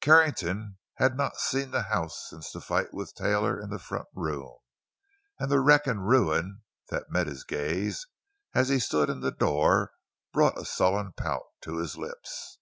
[0.00, 4.56] Carrington had not seen the house since the fight with Taylor in the front room,
[5.38, 8.08] and the wreck and ruin that met his gaze
[8.52, 9.92] as he stood in the door
[10.32, 12.58] brought a sullen pout to his lips.